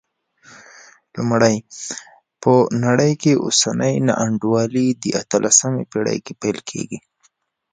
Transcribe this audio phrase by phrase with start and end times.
[1.15, 1.57] لومړی،
[2.41, 2.51] په
[2.85, 6.97] نړۍ کې اوسنۍ نا انډولي د اتلسمې پېړۍ کې پیلېږي.